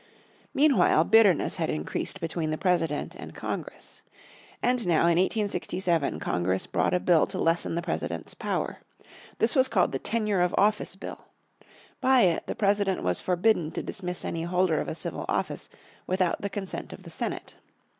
[0.51, 4.01] Meanwhile bitterness had increased between the President and Congress.
[4.63, 8.79] And now in 1867 Congress brought a bill to lessen the President's power.
[9.37, 11.27] This was called the Tenure of Office Bill.
[11.99, 15.69] By it, the President was forbidden to dismiss any holder of a civil office
[16.07, 17.57] without the consent of the Senate.